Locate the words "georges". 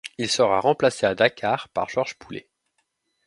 1.87-2.15